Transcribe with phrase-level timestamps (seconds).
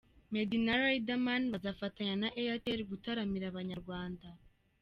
[0.31, 4.27] Meddy na Riderman bazafatanya na Airtel gutaramira abanyarwanda.